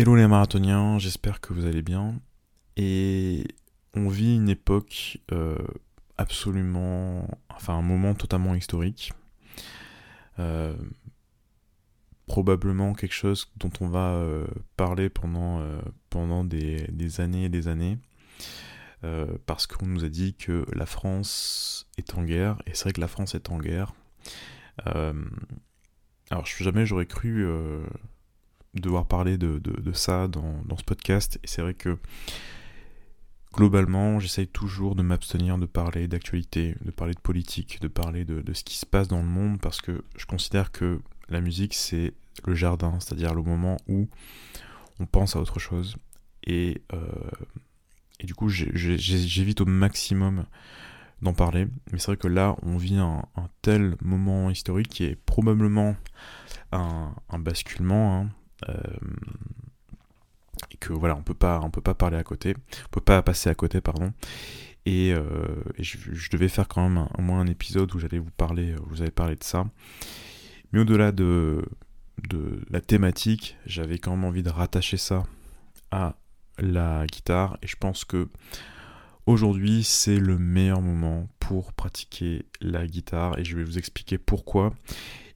Hello 0.00 0.16
les 0.16 0.26
marathoniens, 0.26 0.98
j'espère 0.98 1.42
que 1.42 1.52
vous 1.52 1.66
allez 1.66 1.82
bien. 1.82 2.22
Et 2.78 3.44
on 3.92 4.08
vit 4.08 4.36
une 4.36 4.48
époque 4.48 5.18
euh, 5.30 5.58
absolument, 6.16 7.28
enfin 7.50 7.74
un 7.74 7.82
moment 7.82 8.14
totalement 8.14 8.54
historique. 8.54 9.12
Euh, 10.38 10.74
probablement 12.26 12.94
quelque 12.94 13.12
chose 13.12 13.52
dont 13.58 13.70
on 13.82 13.88
va 13.88 14.12
euh, 14.12 14.46
parler 14.78 15.10
pendant, 15.10 15.62
pendant 16.08 16.44
des, 16.44 16.86
des, 16.90 17.20
années 17.20 17.44
et 17.44 17.50
des 17.50 17.68
années. 17.68 17.98
parce 19.44 19.66
qu'on 19.66 19.84
nous 19.84 20.06
a 20.06 20.08
dit 20.08 20.32
que 20.32 20.64
la 20.72 20.86
France 20.86 21.90
est 21.98 22.14
en 22.14 22.24
guerre, 22.24 22.56
et 22.64 22.70
c'est 22.72 22.84
vrai 22.84 22.92
que 22.94 23.02
la 23.02 23.08
France 23.08 23.34
est 23.34 23.50
en 23.50 23.58
guerre. 23.58 23.92
alors 24.86 26.46
jamais 26.46 26.86
j'aurais 26.86 27.04
cru 27.04 27.46
devoir 28.74 29.06
parler 29.06 29.38
de, 29.38 29.60
ça 29.92 30.28
dans, 30.28 30.76
ce 30.76 30.84
podcast. 30.84 31.38
Et 31.42 31.46
c'est 31.46 31.62
vrai 31.62 31.74
que 31.74 31.98
globalement, 33.52 34.20
j'essaye 34.20 34.46
toujours 34.46 34.94
de 34.94 35.02
m'abstenir 35.02 35.58
de 35.58 35.66
parler 35.66 36.08
d'actualité, 36.08 36.76
de 36.84 36.90
parler 36.90 37.14
de 37.14 37.20
politique, 37.20 37.80
de 37.80 37.88
parler 37.88 38.24
de, 38.24 38.52
ce 38.52 38.64
qui 38.64 38.76
se 38.76 38.86
passe 38.86 39.08
dans 39.08 39.22
le 39.22 39.28
monde, 39.28 39.60
parce 39.60 39.80
que 39.80 40.04
je 40.16 40.26
considère 40.26 40.70
que 40.72 41.00
la 41.28 41.40
musique, 41.40 41.74
c'est 41.74 42.14
le 42.46 42.54
jardin, 42.54 42.98
c'est-à-dire 43.00 43.34
le 43.34 43.42
moment 43.42 43.76
où 43.88 44.08
on 44.98 45.06
pense 45.06 45.36
à 45.36 45.40
autre 45.40 45.58
chose. 45.58 45.96
Et, 46.44 46.82
euh, 46.92 47.30
et 48.20 48.26
du 48.26 48.34
coup, 48.34 48.48
j'évite 48.48 49.60
au 49.60 49.66
maximum 49.66 50.46
d'en 51.22 51.32
parler. 51.32 51.66
Mais 51.92 51.98
c'est 51.98 52.06
vrai 52.06 52.16
que 52.16 52.28
là, 52.28 52.56
on 52.62 52.76
vit 52.76 52.96
un, 52.96 53.22
tel 53.62 53.96
moment 54.02 54.50
historique 54.50 54.88
qui 54.88 55.04
est 55.04 55.16
probablement 55.16 55.96
un, 56.72 57.14
basculement. 57.38 58.20
Hein. 58.20 58.30
Euh, 58.68 58.74
et 60.70 60.76
que 60.76 60.92
voilà, 60.92 61.16
on 61.16 61.22
peut 61.22 61.34
pas, 61.34 61.60
on 61.62 61.70
peut 61.70 61.80
pas 61.80 61.94
parler 61.94 62.16
à 62.16 62.22
côté, 62.24 62.54
on 62.86 62.88
peut 62.90 63.00
pas 63.00 63.22
passer 63.22 63.48
à 63.50 63.54
côté, 63.54 63.80
pardon. 63.80 64.12
Et, 64.86 65.12
euh, 65.12 65.24
je, 65.78 66.30
devais 66.30 66.48
faire 66.48 66.68
quand 66.68 66.88
même 66.88 67.06
au 67.18 67.22
moins 67.22 67.40
un 67.40 67.46
épisode 67.46 67.94
où 67.94 67.98
j'allais 67.98 68.18
vous 68.18 68.30
parler, 68.30 68.74
vous 68.86 69.02
avez 69.02 69.10
parlé 69.10 69.36
de 69.36 69.44
ça. 69.44 69.66
Mais 70.72 70.80
au-delà 70.80 71.12
de, 71.12 71.64
de 72.28 72.60
la 72.70 72.80
thématique, 72.80 73.56
j'avais 73.66 73.98
quand 73.98 74.12
même 74.12 74.24
envie 74.24 74.42
de 74.42 74.50
rattacher 74.50 74.96
ça 74.96 75.24
à 75.90 76.16
la 76.58 77.06
guitare 77.06 77.58
et 77.62 77.66
je 77.66 77.76
pense 77.76 78.04
que 78.04 78.28
aujourd'hui 79.26 79.82
c'est 79.82 80.18
le 80.18 80.38
meilleur 80.38 80.80
moment 80.80 81.28
pour 81.38 81.72
pratiquer 81.72 82.44
la 82.60 82.86
guitare 82.86 83.38
et 83.38 83.44
je 83.44 83.56
vais 83.56 83.64
vous 83.64 83.78
expliquer 83.78 84.18
pourquoi 84.18 84.74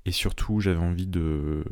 et 0.05 0.13
surtout 0.13 0.61
j'avais 0.61 0.79
envie 0.79 1.07
de 1.07 1.65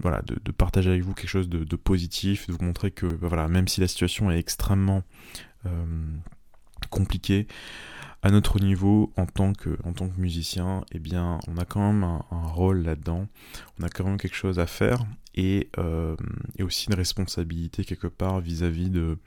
voilà, 0.00 0.22
de, 0.22 0.52
partager 0.52 0.90
avec 0.90 1.02
vous 1.02 1.14
quelque 1.14 1.28
chose 1.28 1.48
de, 1.48 1.76
positif, 1.76 2.46
de 2.46 2.52
vous 2.52 2.64
montrer 2.64 2.90
que 2.90 3.06
bah, 3.06 3.28
voilà, 3.28 3.48
même 3.48 3.68
si 3.68 3.80
la 3.80 3.88
situation 3.88 4.30
est 4.30 4.38
extrêmement 4.38 5.02
euh, 5.66 5.70
compliquée, 6.90 7.46
à 8.22 8.30
notre 8.30 8.58
niveau, 8.58 9.12
en 9.16 9.26
tant 9.26 9.52
que, 9.52 9.78
en 9.84 9.92
tant 9.92 10.08
que 10.08 10.20
musicien, 10.20 10.84
eh 10.92 10.98
bien, 10.98 11.38
on 11.46 11.56
a 11.56 11.64
quand 11.64 11.92
même 11.92 12.02
un, 12.02 12.46
rôle 12.46 12.82
là-dedans, 12.82 13.28
on 13.78 13.84
a 13.84 13.88
quand 13.88 14.04
même 14.04 14.18
quelque 14.18 14.34
chose 14.34 14.58
à 14.58 14.66
faire, 14.66 15.04
et, 15.34 15.68
euh, 15.78 16.16
et 16.56 16.64
aussi 16.64 16.88
une 16.88 16.96
responsabilité 16.96 17.84
quelque 17.84 18.08
part 18.08 18.40
vis-à-vis 18.40 18.90
de, 18.90 19.18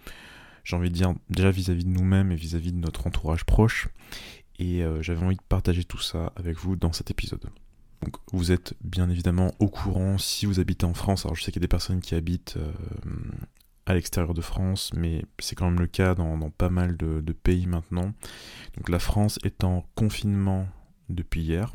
j'ai 0.66 0.75
envie 0.75 0.89
de 0.89 0.95
dire, 0.95 1.14
déjà 1.30 1.52
vis-à-vis 1.52 1.86
de 1.86 1.89
nous-mêmes 1.89 2.31
et 2.31 2.36
vis-à-vis 2.36 2.73
de 2.73 2.80
notre 2.80 3.08
entourage 3.08 3.45
proche, 3.45 3.88
et 4.59 4.83
euh, 4.83 5.02
j'avais 5.02 5.25
envie 5.25 5.38
de 5.38 5.42
partager 5.47 5.86
tout 5.86 5.99
ça 5.99 6.33
avec 6.36 6.58
vous 6.58 6.75
dans 6.75 6.92
cet 6.92 7.11
épisode. 7.11 7.49
Donc 8.04 8.16
vous 8.32 8.52
êtes 8.52 8.74
bien 8.84 9.10
évidemment 9.10 9.54
au 9.60 9.68
courant 9.68 10.18
si 10.18 10.46
vous 10.46 10.60
habitez 10.60 10.86
en 10.86 10.94
France. 10.94 11.26
Alors 11.26 11.36
je 11.36 11.44
sais 11.44 11.52
qu'il 11.52 11.62
y 11.62 11.64
a 11.64 11.68
des 11.68 11.68
personnes 11.68 12.02
qui 12.02 12.16
habitent 12.16 12.58
euh, 12.58 12.72
à 13.86 13.94
l'extérieur 13.94 14.34
de 14.34 14.42
France, 14.42 14.92
mais 14.96 15.26
c'est 15.40 15.56
quand 15.56 15.66
même 15.66 15.80
le 15.80 15.88
cas 15.88 16.16
dans, 16.16 16.50
pas 16.50 16.70
mal 16.70 16.98
de, 16.98 17.32
pays 17.32 17.68
maintenant. 17.68 18.14
Donc 18.78 18.90
la 18.90 19.00
France 19.00 19.40
est 19.44 19.64
en 19.64 19.86
confinement 19.96 20.67
depuis 21.10 21.42
hier. 21.42 21.73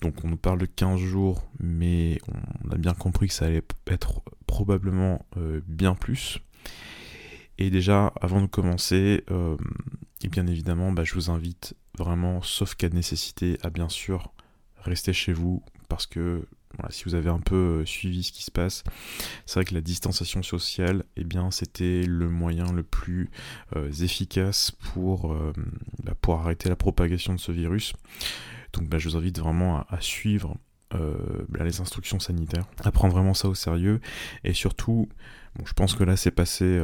Donc 0.00 0.24
on 0.24 0.28
nous 0.28 0.36
parle 0.36 0.58
de 0.58 0.66
15 0.66 0.98
jours, 0.98 1.42
mais 1.58 2.18
on 2.64 2.70
a 2.70 2.76
bien 2.76 2.94
compris 2.94 3.28
que 3.28 3.34
ça 3.34 3.46
allait 3.46 3.62
être 3.86 4.22
probablement 4.46 5.26
euh, 5.36 5.60
bien 5.66 5.94
plus. 5.94 6.40
Et 7.58 7.68
déjà, 7.68 8.12
avant 8.20 8.40
de 8.40 8.46
commencer, 8.46 9.22
euh, 9.30 9.56
et 10.22 10.28
bien 10.28 10.46
évidemment, 10.46 10.92
bah, 10.92 11.04
je 11.04 11.14
vous 11.14 11.30
invite 11.30 11.74
vraiment, 11.98 12.40
sauf 12.40 12.74
cas 12.74 12.88
de 12.88 12.94
nécessité, 12.94 13.58
à 13.62 13.68
bien 13.68 13.90
sûr 13.90 14.32
restez 14.82 15.12
chez 15.12 15.32
vous 15.32 15.62
parce 15.88 16.06
que 16.06 16.46
si 16.88 17.04
vous 17.04 17.14
avez 17.14 17.28
un 17.28 17.40
peu 17.40 17.80
euh, 17.80 17.86
suivi 17.86 18.22
ce 18.22 18.32
qui 18.32 18.42
se 18.42 18.50
passe, 18.50 18.84
c'est 19.46 19.54
vrai 19.54 19.64
que 19.64 19.74
la 19.74 19.80
distanciation 19.80 20.42
sociale, 20.42 21.04
eh 21.16 21.24
bien, 21.24 21.50
c'était 21.50 22.02
le 22.02 22.28
moyen 22.28 22.72
le 22.72 22.82
plus 22.82 23.30
euh, 23.76 23.90
efficace 23.92 24.70
pour, 24.70 25.32
euh, 25.32 25.52
bah, 26.04 26.14
pour 26.20 26.36
arrêter 26.36 26.68
la 26.68 26.76
propagation 26.76 27.34
de 27.34 27.40
ce 27.40 27.52
virus. 27.52 27.92
Donc 28.72 28.88
bah, 28.88 28.98
je 28.98 29.08
vous 29.08 29.16
invite 29.16 29.38
vraiment 29.38 29.84
à, 29.88 30.00
suivre 30.00 30.56
bah, 30.92 31.64
les 31.64 31.80
instructions 31.80 32.18
sanitaires, 32.18 32.66
à 32.82 32.90
prendre 32.90 33.14
vraiment 33.14 33.34
ça 33.34 33.48
au 33.48 33.54
sérieux, 33.54 34.00
et 34.42 34.54
surtout, 34.54 35.08
je 35.64 35.72
pense 35.72 35.94
que 35.94 36.02
là 36.02 36.16
c'est 36.16 36.32
passé, 36.32 36.80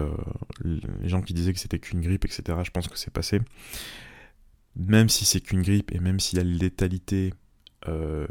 les 0.64 1.08
gens 1.08 1.22
qui 1.22 1.34
disaient 1.34 1.52
que 1.52 1.58
c'était 1.58 1.80
qu'une 1.80 2.00
grippe, 2.00 2.24
etc., 2.24 2.58
je 2.62 2.70
pense 2.70 2.86
que 2.86 2.96
c'est 2.96 3.12
passé. 3.12 3.40
Même 4.76 5.08
si 5.08 5.24
c'est 5.24 5.40
qu'une 5.40 5.62
grippe, 5.62 5.92
et 5.92 5.98
même 5.98 6.20
s'il 6.20 6.38
y 6.38 6.40
a 6.40 6.44
létalité 6.44 7.34
euh, 7.88 8.26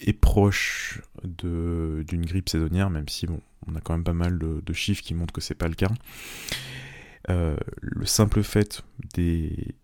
est 0.00 0.12
proche 0.12 1.00
d'une 1.24 2.26
grippe 2.26 2.48
saisonnière, 2.48 2.90
même 2.90 3.08
si 3.08 3.26
bon, 3.26 3.40
on 3.66 3.76
a 3.76 3.80
quand 3.80 3.94
même 3.94 4.04
pas 4.04 4.12
mal 4.12 4.38
de, 4.38 4.72
chiffres 4.72 5.02
qui 5.02 5.14
montrent 5.14 5.32
que 5.32 5.40
c'est 5.40 5.54
pas 5.54 5.68
le 5.68 5.74
cas. 5.74 5.90
Euh, 7.30 7.56
le 7.80 8.04
simple 8.04 8.42
fait 8.42 8.82
des 9.14 9.74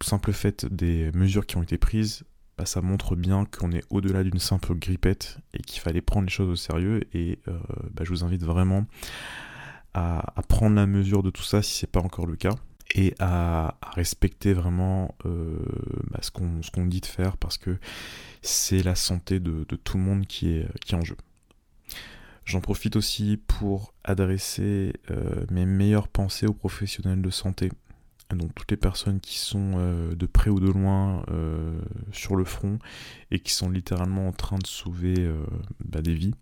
simple 0.00 0.32
fait 0.32 0.64
des 0.66 1.10
mesures 1.12 1.44
qui 1.44 1.56
ont 1.56 1.62
été 1.62 1.76
prises, 1.76 2.22
bah, 2.56 2.66
ça 2.66 2.80
montre 2.80 3.16
bien 3.16 3.46
qu'on 3.46 3.72
est 3.72 3.84
au-delà 3.90 4.22
d'une 4.22 4.38
simple 4.38 4.74
grippette 4.74 5.38
et 5.54 5.58
qu'il 5.58 5.80
fallait 5.80 6.00
prendre 6.00 6.26
les 6.26 6.32
choses 6.32 6.48
au 6.48 6.56
sérieux. 6.56 7.02
Et 7.14 7.40
euh, 7.48 7.58
bah, 7.92 8.04
je 8.04 8.10
vous 8.10 8.22
invite 8.22 8.44
vraiment 8.44 8.86
à, 9.94 10.38
à, 10.38 10.42
prendre 10.42 10.76
la 10.76 10.86
mesure 10.86 11.24
de 11.24 11.30
tout 11.30 11.42
ça 11.42 11.62
si 11.62 11.74
c'est 11.74 11.90
pas 11.90 12.00
encore 12.00 12.26
le 12.26 12.36
cas 12.36 12.54
et 12.98 13.14
à, 13.20 13.76
respecter 13.94 14.52
vraiment 14.52 15.14
euh, 15.24 15.56
bah, 16.10 16.18
ce 16.20 16.30
qu'on 16.30 16.86
dit 16.86 17.00
de 17.00 17.06
faire 17.06 17.36
parce 17.36 17.56
que 17.56 17.78
c'est 18.42 18.82
la 18.82 18.96
santé 18.96 19.38
de, 19.38 19.62
tout 19.62 19.96
le 19.98 20.02
monde 20.02 20.26
qui 20.26 20.50
est, 20.50 20.94
en 20.94 21.02
jeu. 21.02 21.16
J'en 22.44 22.60
profite 22.60 22.96
aussi 22.96 23.36
pour 23.36 23.94
adresser 24.02 24.94
euh, 25.10 25.44
mes 25.50 25.64
meilleures 25.64 26.08
pensées 26.08 26.46
aux 26.46 26.54
professionnels 26.54 27.22
de 27.22 27.30
santé, 27.30 27.70
donc 28.30 28.52
toutes 28.54 28.70
les 28.70 28.76
personnes 28.76 29.20
qui 29.20 29.38
sont 29.38 29.74
euh, 29.76 30.14
de 30.14 30.26
près 30.26 30.50
ou 30.50 30.58
de 30.58 30.68
loin 30.68 31.24
sur 32.12 32.34
le 32.34 32.44
front 32.44 32.80
et 33.30 33.38
qui 33.38 33.52
sont 33.52 33.70
littéralement 33.70 34.26
en 34.26 34.32
train 34.32 34.58
de 34.58 34.66
sauver 34.66 35.30
bah, 35.84 36.02
des 36.02 36.14
vies. 36.14 36.34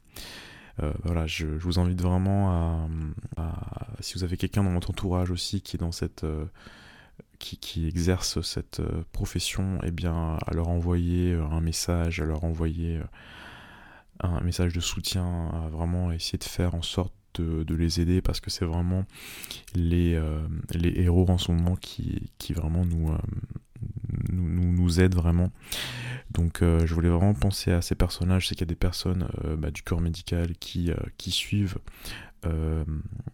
Euh, 0.82 0.92
voilà, 1.04 1.26
je, 1.26 1.47
vous 1.47 1.78
invite 1.78 2.00
vraiment 2.00 2.87
à, 3.37 3.56
si 4.00 4.14
vous 4.14 4.25
avez 4.25 4.37
quelqu'un 4.37 4.62
dans 4.62 4.72
votre 4.72 4.91
entourage 4.91 5.31
aussi 5.31 5.62
qui 5.62 5.76
est 5.76 5.78
dans 5.78 5.92
cette 5.92 6.25
euh, 6.25 6.44
qui, 7.38 7.87
exerce 7.87 8.41
cette 8.42 8.81
euh, 8.81 9.03
profession, 9.12 9.78
eh 9.84 9.91
bien, 9.91 10.38
à 10.47 10.54
leur 10.54 10.69
envoyer 10.69 11.34
un 11.34 11.60
message, 11.60 12.20
à 12.20 12.25
leur 12.25 12.44
envoyer 12.44 13.00
un 14.20 14.41
message 14.41 14.72
de 14.72 14.81
soutien, 14.81 15.50
à 15.53 15.69
vraiment 15.69 16.12
essayer 16.12 16.38
de 16.38 16.44
faire 16.44 16.75
en 16.75 16.82
sorte 16.82 17.12
de, 17.34 17.75
les 17.75 18.00
aider 18.00 18.22
parce 18.22 18.41
que 18.41 18.48
c'est 18.48 18.64
vraiment 18.64 19.04
les, 19.75 20.19
les 20.72 21.00
héros 21.03 21.28
en 21.28 21.37
ce 21.37 21.53
moment 21.53 21.76
qui, 21.76 22.31
qui 22.38 22.54
vraiment 22.54 22.87
nous, 22.87 23.14
nous, 24.31 24.72
nous, 24.72 25.00
aident 25.00 25.15
vraiment. 25.15 25.50
Donc 26.31 26.62
euh, 26.62 26.87
je 26.87 26.94
voulais 26.94 27.09
vraiment 27.09 27.34
penser 27.34 27.72
à 27.72 27.82
ces 27.82 27.94
personnages. 27.94 28.49
C'est 28.49 28.54
qu'il 28.54 28.62
y 28.62 28.69
a 28.69 28.72
des 28.72 28.75
personnes 28.75 29.28
euh, 29.44 29.56
bah, 29.56 29.71
du 29.71 29.82
corps 29.82 30.00
médical 30.00 30.53
qui, 30.59 30.91
euh, 30.91 30.97
qui 31.19 31.31
suivent 31.31 31.79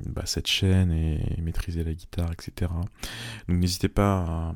bah, 0.06 0.22
cette 0.24 0.46
chaîne 0.46 0.90
et, 0.90 1.38
maîtriser 1.42 1.84
la 1.84 1.92
guitare, 1.92 2.32
etc. 2.32 2.72
Donc 3.46 3.58
n'hésitez 3.58 3.90
pas 3.90 4.54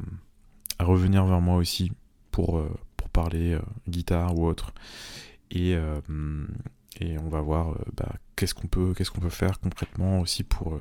à, 0.79 0.85
revenir 0.85 1.27
vers 1.27 1.43
moi 1.43 1.57
aussi 1.57 1.93
pour, 2.31 2.67
pour 2.97 3.11
parler 3.11 3.59
guitare 3.87 4.39
ou 4.39 4.47
autre. 4.47 4.73
Et, 5.51 5.73
et 7.01 7.19
on 7.19 7.29
va 7.29 7.43
voir 7.43 7.79
bah, 7.99 8.15
qu'est-ce 8.35 8.55
qu'on 8.55 8.67
peut, 8.67 8.95
qu'est-ce 8.95 9.11
qu'on 9.11 9.21
peut 9.21 9.29
faire 9.29 9.61
concrètement 9.61 10.21
aussi 10.21 10.43
pour, 10.43 10.81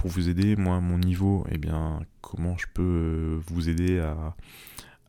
pour 0.00 0.08
vous 0.08 0.30
aider. 0.30 0.56
Moi, 0.56 0.80
mon 0.80 0.96
niveau, 0.96 1.44
et 1.50 1.56
eh 1.56 1.58
bien, 1.58 2.00
comment 2.22 2.56
je 2.56 2.66
peux 2.72 3.38
vous 3.48 3.68
aider 3.68 3.98
à, 3.98 4.34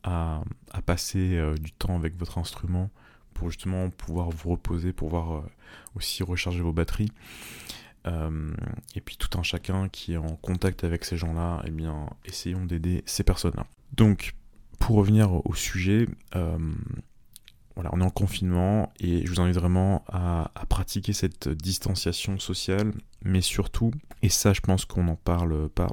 à, 0.04 0.42
passer 0.84 1.36
euh, 1.36 1.54
du 1.54 1.72
temps 1.72 1.96
avec 1.96 2.16
votre 2.16 2.38
instrument 2.38 2.90
pour 3.34 3.50
justement 3.50 3.90
pouvoir 3.90 4.30
vous 4.30 4.50
reposer, 4.50 4.92
pouvoir 4.92 5.32
euh, 5.32 5.42
aussi 5.94 6.22
recharger 6.22 6.60
vos 6.60 6.72
batteries. 6.72 7.12
Euh, 8.06 8.52
et 8.96 9.00
puis 9.00 9.16
tout 9.16 9.38
un 9.38 9.42
chacun 9.42 9.88
qui 9.88 10.14
est 10.14 10.18
en 10.18 10.36
contact 10.36 10.84
avec 10.84 11.04
ces 11.04 11.16
gens-là, 11.16 11.62
eh 11.66 11.70
bien, 11.70 12.08
essayons 12.24 12.64
d'aider 12.64 13.02
ces 13.06 13.22
personnes-là. 13.22 13.66
Donc, 13.92 14.34
pour 14.80 14.96
revenir 14.96 15.46
au 15.46 15.54
sujet, 15.54 16.08
voilà, 17.74 17.90
on 17.92 18.00
est 18.00 18.04
en 18.04 18.10
confinement 18.10 18.92
et 18.98 19.24
je 19.24 19.30
vous 19.30 19.40
invite 19.40 19.56
vraiment 19.56 20.04
à, 20.08 20.50
pratiquer 20.68 21.12
cette 21.12 21.48
distanciation 21.48 22.38
sociale, 22.38 22.92
mais 23.22 23.40
surtout, 23.40 23.92
et 24.22 24.28
ça 24.28 24.52
je 24.52 24.60
pense 24.60 24.84
qu'on 24.84 25.04
n'en 25.04 25.16
parle 25.16 25.68
pas, 25.68 25.90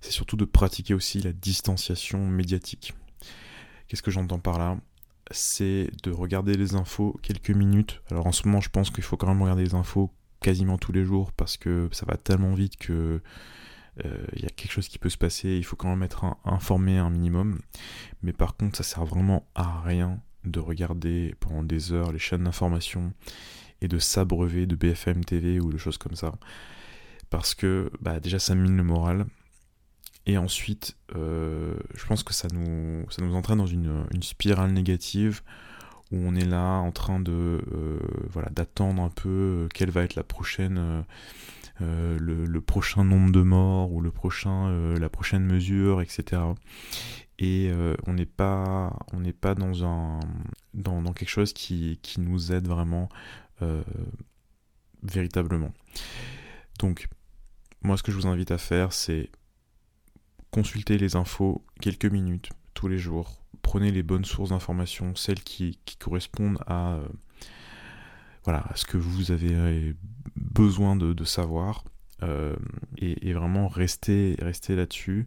c'est 0.00 0.12
surtout 0.12 0.36
de 0.36 0.44
pratiquer 0.44 0.94
aussi 0.94 1.20
la 1.20 1.32
distanciation 1.32 2.26
médiatique. 2.26 2.94
Qu'est-ce 3.88 4.02
que 4.02 4.10
j'entends 4.10 4.38
par 4.38 4.58
là? 4.58 4.76
C'est 5.30 5.90
de 6.02 6.10
regarder 6.10 6.54
les 6.54 6.74
infos 6.74 7.18
quelques 7.22 7.50
minutes. 7.50 8.02
Alors 8.10 8.26
en 8.26 8.32
ce 8.32 8.46
moment, 8.46 8.60
je 8.60 8.70
pense 8.70 8.90
qu'il 8.90 9.04
faut 9.04 9.16
quand 9.16 9.26
même 9.26 9.42
regarder 9.42 9.64
les 9.64 9.74
infos 9.74 10.10
quasiment 10.40 10.76
tous 10.76 10.92
les 10.92 11.04
jours 11.04 11.32
parce 11.32 11.56
que 11.56 11.88
ça 11.92 12.04
va 12.06 12.16
tellement 12.16 12.52
vite 12.52 12.76
que 12.76 13.22
euh, 14.04 14.26
il 14.34 14.42
y 14.42 14.46
a 14.46 14.50
quelque 14.50 14.72
chose 14.72 14.88
qui 14.88 14.98
peut 14.98 15.08
se 15.08 15.16
passer, 15.16 15.56
il 15.56 15.64
faut 15.64 15.76
quand 15.76 15.88
même 15.88 16.02
être 16.02 16.36
informé 16.44 16.98
un 16.98 17.10
minimum. 17.10 17.60
Mais 18.22 18.32
par 18.32 18.56
contre, 18.56 18.76
ça 18.76 18.82
sert 18.82 19.04
vraiment 19.04 19.46
à 19.54 19.80
rien 19.80 20.20
de 20.44 20.60
regarder 20.60 21.34
pendant 21.40 21.62
des 21.62 21.92
heures 21.92 22.12
les 22.12 22.18
chaînes 22.18 22.44
d'information 22.44 23.12
et 23.80 23.88
de 23.88 23.98
s'abreuver 23.98 24.66
de 24.66 24.76
BFM 24.76 25.24
TV 25.24 25.60
ou 25.60 25.72
de 25.72 25.78
choses 25.78 25.98
comme 25.98 26.16
ça. 26.16 26.34
Parce 27.30 27.54
que 27.54 27.90
bah, 28.00 28.20
déjà 28.20 28.38
ça 28.38 28.54
mine 28.54 28.76
le 28.76 28.84
moral. 28.84 29.26
Et 30.26 30.38
ensuite, 30.38 30.96
euh, 31.16 31.74
je 31.94 32.06
pense 32.06 32.22
que 32.22 32.32
ça 32.32 32.48
nous, 32.52 33.04
ça 33.10 33.22
nous 33.22 33.34
entraîne 33.34 33.58
dans 33.58 33.66
une, 33.66 34.06
spirale 34.22 34.72
négative 34.72 35.42
où 36.12 36.18
on 36.18 36.34
est 36.34 36.44
là 36.44 36.78
en 36.78 36.92
train 36.92 37.18
de 37.20 37.32
euh, 37.32 37.98
voilà 38.30 38.48
d'attendre 38.50 39.02
un 39.02 39.08
peu 39.08 39.68
quelle 39.74 39.90
va 39.90 40.02
être 40.02 40.14
la 40.14 40.22
prochaine 40.22 41.04
euh, 41.80 42.18
le, 42.20 42.60
prochain 42.60 43.04
nombre 43.04 43.32
de 43.32 43.40
morts 43.40 43.90
ou 43.90 44.00
le 44.00 44.10
prochain 44.10 44.94
la 44.96 45.08
prochaine 45.08 45.44
mesure 45.44 46.02
etc 46.02 46.42
et 47.38 47.70
euh, 47.70 47.94
on 48.06 48.14
n'est 48.14 48.26
pas 48.26 48.96
on 49.12 49.20
n'est 49.20 49.32
pas 49.32 49.54
dans 49.54 49.84
un 49.84 50.20
dans, 50.72 51.02
quelque 51.12 51.28
chose 51.28 51.52
qui, 51.52 51.98
nous 52.18 52.52
aide 52.52 52.66
vraiment 52.68 53.08
euh, 53.62 53.82
véritablement. 55.02 55.72
Donc 56.78 57.08
moi 57.82 57.96
ce 57.96 58.02
que 58.02 58.12
je 58.12 58.16
vous 58.16 58.26
invite 58.26 58.50
à 58.50 58.58
faire 58.58 58.92
c'est 58.92 59.30
consulter 60.54 60.98
les 60.98 61.16
infos 61.16 61.64
quelques 61.80 62.06
minutes 62.06 62.50
tous 62.74 62.88
les 62.88 62.98
jours 62.98 63.40
prenez 63.62 63.90
les 63.90 64.02
bonnes 64.02 64.24
sources 64.24 64.50
d'informations 64.50 65.14
celles 65.14 65.42
qui, 65.42 65.78
correspondent 65.98 66.58
à 66.66 66.94
euh, 66.94 67.08
voilà 68.44 68.64
ce 68.74 68.84
que 68.84 68.96
vous 68.96 69.32
avez 69.32 69.94
besoin 70.36 70.96
de, 70.96 71.24
savoir 71.24 71.84
et, 72.96 73.28
et, 73.28 73.32
vraiment 73.34 73.68
restez, 73.68 74.36
là-dessus 74.36 75.26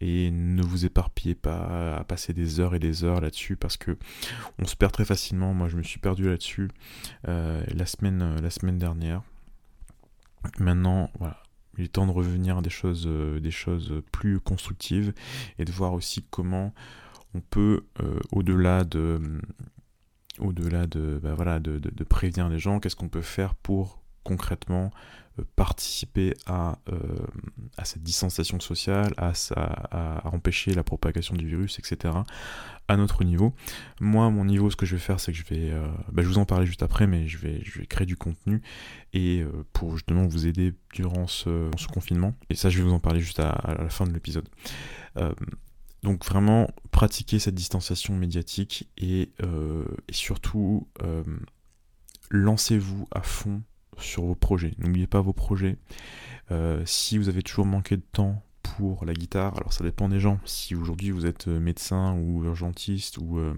et 0.00 0.30
ne 0.30 0.62
vous 0.62 0.84
éparpillez 0.84 1.34
pas 1.34 1.96
à 1.96 2.04
passer 2.04 2.34
des 2.34 2.60
heures 2.60 2.74
et 2.74 2.78
des 2.78 3.04
heures 3.04 3.20
là-dessus 3.20 3.56
parce 3.56 3.76
que 3.76 3.96
on 4.58 4.66
se 4.66 4.76
perd 4.76 4.92
très 4.92 5.04
facilement. 5.04 5.54
Moi, 5.54 5.68
je 5.68 5.76
me 5.76 5.82
suis 5.82 5.98
perdu 5.98 6.28
là-dessus 6.28 6.68
euh, 7.28 7.62
euh, 7.64 8.40
la 8.40 8.50
semaine 8.50 8.78
dernière. 8.78 9.22
Maintenant, 10.58 11.10
voilà, 11.18 11.42
il 11.78 11.84
est 11.84 11.88
temps 11.88 12.06
de 12.06 12.12
revenir 12.12 12.58
à 12.58 12.62
des 12.62 12.70
choses 12.70 13.04
euh, 13.06 13.40
des 13.40 13.50
choses 13.50 14.02
plus 14.12 14.40
constructives 14.40 15.12
et 15.58 15.64
de 15.64 15.72
voir 15.72 15.92
aussi 15.92 16.24
comment 16.30 16.74
on 17.34 17.40
peut 17.40 17.84
au-delà 18.32 18.84
de 18.84 19.20
au-delà 20.38 20.86
de, 20.86 21.20
bah 21.22 21.34
voilà, 21.34 21.60
de, 21.60 22.04
prévenir 22.04 22.48
les 22.48 22.58
gens, 22.58 22.80
qu'est-ce 22.80 22.96
qu'on 22.96 23.08
peut 23.08 23.22
faire 23.22 23.54
pour 23.54 24.03
concrètement 24.24 24.90
participer 25.56 26.34
à, 26.46 26.78
euh, 26.88 26.98
à 27.76 27.84
cette 27.84 28.02
distanciation 28.02 28.60
sociale, 28.60 29.14
à, 29.16 29.32
empêcher 30.28 30.74
la 30.74 30.84
propagation 30.84 31.34
du 31.34 31.46
virus, 31.46 31.78
etc. 31.78 32.14
à 32.86 32.96
notre 32.96 33.24
niveau. 33.24 33.54
Moi, 34.00 34.30
mon 34.30 34.44
niveau, 34.44 34.70
ce 34.70 34.76
que 34.76 34.86
je 34.86 34.94
vais 34.94 35.00
faire, 35.00 35.18
c'est 35.18 35.32
que 35.32 35.38
je 35.38 35.44
vais, 35.44 35.70
euh, 35.70 35.86
bah, 36.12 36.22
je 36.22 36.28
vous 36.28 36.38
en 36.38 36.44
parler 36.44 36.66
juste 36.66 36.82
après, 36.82 37.06
mais 37.06 37.26
je 37.26 37.38
vais, 37.38 37.62
créer 37.88 38.06
du 38.06 38.16
contenu 38.16 38.62
et 39.12 39.40
euh, 39.40 39.64
pour 39.72 39.96
justement 39.96 40.26
vous 40.26 40.46
aider 40.46 40.74
durant 40.92 41.26
ce, 41.26 41.70
confinement. 41.92 42.34
Et 42.50 42.54
ça, 42.54 42.70
je 42.70 42.78
vais 42.78 42.84
vous 42.84 42.94
en 42.94 43.00
parler 43.00 43.20
juste 43.20 43.40
à, 43.40 43.76
la 43.78 43.88
fin 43.88 44.06
de 44.06 44.12
l'épisode. 44.12 44.48
donc 46.02 46.24
vraiment, 46.24 46.68
pratiquer 46.90 47.38
cette 47.38 47.54
distanciation 47.54 48.14
médiatique 48.14 48.88
et 48.96 49.32
surtout, 50.10 50.88
lancez-vous 52.30 53.08
à 53.10 53.22
fond 53.22 53.62
sur 53.98 54.24
vos 54.24 54.34
projets. 54.34 54.74
N'oubliez 54.78 55.06
pas 55.06 55.20
vos 55.20 55.32
projets. 55.32 55.76
Euh, 56.50 56.82
si 56.84 57.18
vous 57.18 57.28
avez 57.28 57.42
toujours 57.42 57.66
manqué 57.66 57.96
de 57.96 58.02
temps 58.12 58.42
pour 58.62 59.04
la 59.04 59.14
guitare, 59.14 59.56
alors 59.56 59.72
ça 59.72 59.84
dépend 59.84 60.08
des 60.08 60.20
gens. 60.20 60.38
Si 60.44 60.74
aujourd'hui 60.74 61.10
vous 61.10 61.26
êtes 61.26 61.48
euh, 61.48 61.60
médecin 61.60 62.14
ou 62.14 62.44
urgentiste 62.44 63.18
ou 63.18 63.38
euh, 63.38 63.54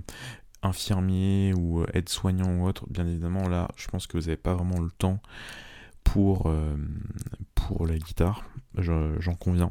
infirmier 0.63 1.53
ou 1.55 1.85
aide-soignant 1.95 2.59
ou 2.59 2.67
autre, 2.67 2.87
bien 2.89 3.07
évidemment 3.07 3.49
là, 3.49 3.69
je 3.77 3.89
pense 3.89 4.07
que 4.07 4.17
vous 4.17 4.25
n'avez 4.25 4.37
pas 4.37 4.55
vraiment 4.55 4.81
le 4.81 4.91
temps 4.91 5.21
pour, 6.05 6.51
la 7.85 7.99
guitare, 7.99 8.45
j'en 8.79 9.35
conviens. 9.35 9.71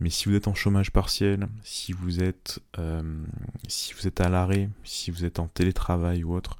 Mais 0.00 0.10
si 0.10 0.28
vous 0.28 0.34
êtes 0.34 0.48
en 0.48 0.54
chômage 0.54 0.92
partiel, 0.92 1.48
si 1.64 1.92
vous 1.92 2.22
êtes, 2.22 2.60
si 3.66 3.94
vous 3.94 4.06
êtes 4.06 4.20
à 4.20 4.28
l'arrêt, 4.28 4.68
si 4.84 5.10
vous 5.10 5.24
êtes 5.24 5.38
en 5.38 5.48
télétravail 5.48 6.24
ou 6.24 6.34
autre, 6.34 6.58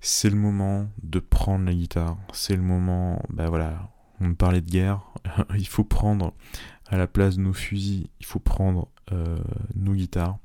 c'est 0.00 0.30
le 0.30 0.36
moment 0.36 0.90
de 1.02 1.18
prendre 1.18 1.64
la 1.64 1.74
guitare. 1.74 2.16
C'est 2.32 2.56
le 2.56 2.62
moment, 2.62 3.22
ben 3.28 3.48
voilà, 3.48 3.90
on 4.20 4.34
parlait 4.34 4.62
de 4.62 4.70
guerre, 4.70 5.02
il 5.58 5.66
faut 5.66 5.84
prendre 5.84 6.34
à 6.86 6.96
la 6.96 7.06
place 7.06 7.36
de 7.36 7.42
nos 7.42 7.52
fusils, 7.52 8.08
il 8.18 8.26
faut 8.26 8.40
prendre 8.40 8.88
euh, 9.12 9.38
nos 9.74 9.94
guitares. 9.94 10.38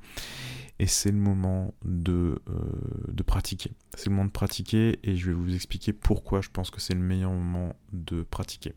Et 0.77 0.87
c'est 0.87 1.11
le 1.11 1.17
moment 1.17 1.73
de, 1.85 2.41
euh, 2.49 3.13
de 3.13 3.23
pratiquer. 3.23 3.71
C'est 3.95 4.07
le 4.07 4.11
moment 4.11 4.25
de 4.25 4.31
pratiquer 4.31 4.99
et 5.03 5.15
je 5.15 5.27
vais 5.27 5.33
vous 5.33 5.55
expliquer 5.55 5.93
pourquoi 5.93 6.41
je 6.41 6.49
pense 6.49 6.69
que 6.69 6.81
c'est 6.81 6.93
le 6.93 6.99
meilleur 6.99 7.31
moment 7.31 7.75
de 7.93 8.23
pratiquer. 8.23 8.73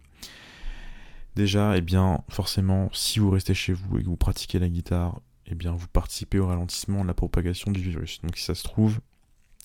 Déjà, 1.35 1.77
eh 1.77 1.81
bien, 1.81 2.23
forcément, 2.29 2.89
si 2.93 3.19
vous 3.19 3.31
restez 3.31 3.55
chez 3.55 3.73
vous 3.73 3.99
et 3.99 4.03
que 4.03 4.09
vous 4.09 4.17
pratiquez 4.17 4.61
la 4.61 4.69
guitare, 4.69 5.21
eh 5.47 5.57
bien, 5.57 5.73
vous 5.73 5.89
participez 5.89 6.39
au 6.39 6.47
ralentissement 6.47 7.03
de 7.03 7.09
la 7.09 7.15
propagation 7.15 7.73
du 7.73 7.81
virus. 7.81 8.21
Donc, 8.23 8.37
si 8.37 8.45
ça 8.45 8.55
se 8.55 8.63
trouve, 8.63 9.01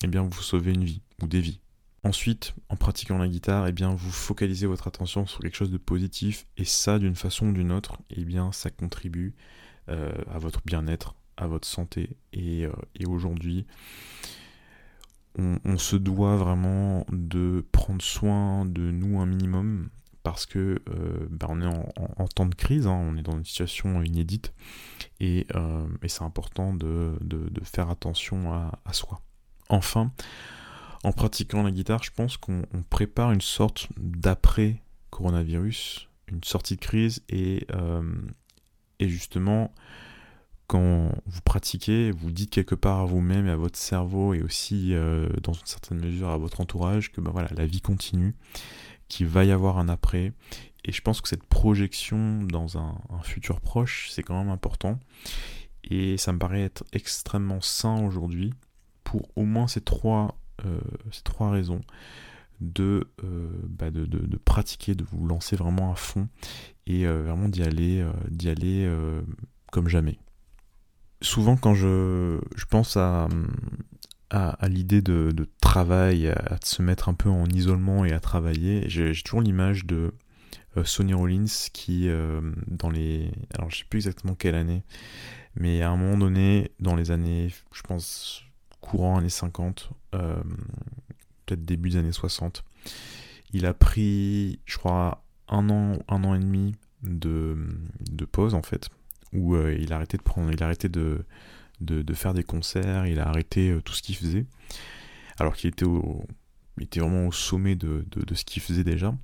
eh 0.02 0.06
bien 0.06 0.22
vous 0.22 0.42
sauvez 0.42 0.72
une 0.72 0.84
vie 0.84 1.02
ou 1.22 1.26
des 1.26 1.40
vies. 1.40 1.60
Ensuite, 2.04 2.54
en 2.68 2.76
pratiquant 2.76 3.16
la 3.16 3.28
guitare, 3.28 3.66
eh 3.66 3.72
bien 3.72 3.94
vous 3.94 4.10
focalisez 4.10 4.66
votre 4.66 4.86
attention 4.86 5.26
sur 5.26 5.40
quelque 5.40 5.56
chose 5.56 5.70
de 5.70 5.78
positif 5.78 6.46
et 6.58 6.66
ça, 6.66 6.98
d'une 6.98 7.16
façon 7.16 7.46
ou 7.46 7.52
d'une 7.52 7.72
autre, 7.72 7.96
eh 8.10 8.24
bien 8.24 8.52
ça 8.52 8.68
contribue 8.68 9.34
euh, 9.88 10.12
à 10.30 10.38
votre 10.38 10.60
bien-être, 10.66 11.14
à 11.38 11.46
votre 11.46 11.66
santé. 11.66 12.10
Et, 12.34 12.66
euh, 12.66 12.72
aujourd'hui, 13.06 13.66
on, 15.36 15.78
se 15.78 15.96
doit 15.96 16.36
vraiment 16.36 17.06
de 17.10 17.64
prendre 17.72 18.02
soin 18.02 18.66
de 18.66 18.90
nous 18.90 19.18
un 19.18 19.26
minimum 19.26 19.88
parce 20.22 20.46
que 20.46 20.80
euh, 20.88 21.26
bah, 21.30 21.46
on 21.48 21.60
est 21.60 21.66
en, 21.66 22.28
temps 22.28 22.46
de 22.46 22.54
crise, 22.54 22.86
hein, 22.86 22.92
on 22.92 23.16
est 23.16 23.22
dans 23.22 23.36
une 23.36 23.44
situation 23.44 24.02
inédite 24.02 24.52
et, 25.20 25.46
c'est 26.06 26.22
important 26.22 26.74
de, 26.74 27.16
faire 27.64 27.88
attention 27.88 28.52
à 28.52 28.92
soi. 28.92 29.22
Enfin, 29.70 30.12
en 31.04 31.12
pratiquant 31.12 31.62
la 31.62 31.70
guitare, 31.70 32.02
je 32.02 32.10
pense 32.10 32.38
qu'on 32.38 32.64
prépare 32.90 33.30
une 33.32 33.42
sorte 33.42 33.86
d'après-coronavirus, 33.96 36.08
une 36.28 36.42
sortie 36.42 36.74
de 36.76 36.80
crise, 36.80 37.22
et, 37.28 37.66
euh, 37.74 38.02
et, 38.98 39.08
justement, 39.08 39.72
quand 40.66 41.10
vous 41.26 41.40
pratiquez, 41.42 42.10
vous 42.10 42.30
dites 42.30 42.48
quelque 42.50 42.74
part 42.74 43.00
à 43.00 43.04
vous-même 43.04 43.46
et 43.46 43.50
à 43.50 43.56
votre 43.56 43.78
cerveau, 43.78 44.32
et 44.32 44.40
aussi 44.42 44.94
euh, 44.94 45.28
dans 45.42 45.52
une 45.52 45.66
certaine 45.66 46.00
mesure 46.00 46.30
à 46.30 46.38
votre 46.38 46.62
entourage, 46.62 47.12
que 47.12 47.20
ben 47.20 47.30
voilà, 47.30 47.50
la 47.54 47.66
vie 47.66 47.82
continue, 47.82 48.34
qu'il 49.08 49.26
va 49.26 49.44
y 49.44 49.52
avoir 49.52 49.78
un 49.78 49.90
après. 49.90 50.32
Et 50.86 50.92
je 50.92 51.02
pense 51.02 51.20
que 51.20 51.28
cette 51.28 51.44
projection 51.44 52.42
dans 52.42 52.78
un 52.78 52.96
futur 53.22 53.60
proche, 53.60 54.08
c'est 54.10 54.22
quand 54.22 54.38
même 54.38 54.50
important. 54.50 54.98
Et 55.84 56.16
ça 56.16 56.32
me 56.32 56.38
paraît 56.38 56.62
être 56.62 56.84
extrêmement 56.92 57.60
sain 57.60 58.02
aujourd'hui 58.02 58.54
pour 59.02 59.28
au 59.36 59.44
moins 59.44 59.68
ces 59.68 59.82
trois, 59.82 60.38
ces 61.10 61.22
trois 61.22 61.50
raisons 61.50 61.80
de, 62.60 63.08
euh, 63.22 63.48
bah 63.68 63.90
de, 63.90 64.36
pratiquer, 64.44 64.94
de 64.94 65.04
vous 65.04 65.26
lancer 65.26 65.56
vraiment 65.56 65.92
à 65.92 65.96
fond 65.96 66.28
et 66.86 67.06
euh, 67.06 67.22
vraiment 67.22 67.48
d'y 67.48 67.62
aller, 67.62 68.06
comme 69.70 69.88
jamais. 69.88 70.18
Souvent 71.20 71.56
quand 71.56 71.74
je, 71.74 72.38
pense 72.68 72.96
à, 72.96 73.28
l'idée 74.68 75.02
de, 75.02 75.32
de, 75.32 75.48
travail, 75.60 76.28
à, 76.28 76.58
se 76.62 76.82
mettre 76.82 77.08
un 77.08 77.14
peu 77.14 77.28
en 77.28 77.46
isolement 77.46 78.04
et 78.04 78.12
à 78.12 78.20
travailler, 78.20 78.84
j'ai 78.88 79.12
toujours 79.22 79.40
l'image 79.40 79.84
de 79.86 80.12
Sonny 80.84 81.14
Rollins 81.14 81.44
qui, 81.72 82.08
dans 82.66 82.90
les... 82.90 83.30
Alors 83.54 83.70
je 83.70 83.78
sais 83.78 83.84
plus 83.88 83.98
exactement 83.98 84.34
quelle 84.34 84.54
année, 84.54 84.82
mais 85.56 85.82
à 85.82 85.90
un 85.90 85.96
moment 85.96 86.18
donné, 86.18 86.72
dans 86.80 86.96
les 86.96 87.10
années, 87.10 87.48
je 87.72 87.82
pense 87.82 88.44
courant 88.84 89.18
années 89.18 89.28
50, 89.28 89.90
euh, 90.14 90.36
peut-être 91.46 91.64
début 91.64 91.90
des 91.90 91.96
années 91.96 92.12
60. 92.12 92.64
Il 93.52 93.66
a 93.66 93.74
pris, 93.74 94.60
je 94.66 94.78
crois, 94.78 95.24
un 95.48 95.68
an, 95.70 95.98
un 96.08 96.24
an 96.24 96.34
et 96.34 96.38
demi 96.38 96.74
de, 97.02 97.56
pause 98.30 98.54
en 98.54 98.62
fait, 98.62 98.88
où 99.32 99.54
euh, 99.54 99.76
il 99.78 99.92
a 99.92 99.96
arrêté 99.96 100.16
de 100.16 100.22
prendre, 100.22 100.50
il 100.52 100.62
a 100.62 100.74
de, 100.74 102.14
faire 102.14 102.34
des 102.34 102.42
concerts, 102.42 103.06
il 103.06 103.20
a 103.20 103.28
arrêté 103.28 103.76
tout 103.84 103.92
ce 103.92 104.02
qu'il 104.02 104.16
faisait, 104.16 104.46
alors 105.38 105.54
qu'il 105.54 105.70
était, 105.70 105.84
au, 105.84 106.24
vraiment 106.96 107.26
au 107.26 107.32
sommet 107.32 107.74
de 107.74 108.04
ce 108.34 108.44
qu'il 108.44 108.62
faisait 108.62 108.84
déjà 108.84 109.14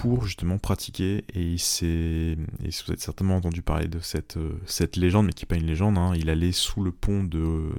pour 0.00 0.24
justement 0.24 0.58
pratiquer. 0.58 1.24
Et 1.34 1.56
c'est 1.58 1.86
et 1.86 2.36
vous 2.68 2.90
avez 2.90 2.98
certainement 2.98 3.36
entendu 3.36 3.62
parler 3.62 3.88
de 3.88 4.00
cette, 4.00 4.36
euh, 4.36 4.60
cette 4.66 4.96
légende 4.96 5.26
mais 5.26 5.32
qui 5.32 5.44
n'est 5.44 5.48
pas 5.48 5.56
une 5.56 5.66
légende 5.66 5.98
hein. 5.98 6.12
il 6.16 6.30
allait 6.30 6.52
sous 6.52 6.82
le 6.82 6.92
pont 6.92 7.24
de, 7.24 7.70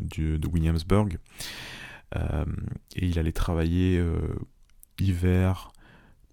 Williamsburg. 0.51 1.17
Euh, 2.15 2.45
et 2.95 3.07
il 3.07 3.19
allait 3.19 3.31
travailler 3.31 3.97
euh, 3.97 4.19
hiver 4.99 5.71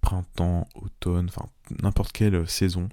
printemps 0.00 0.68
automne 0.74 1.28
enfin 1.28 1.48
n'importe 1.82 2.12
quelle 2.12 2.48
saison. 2.48 2.88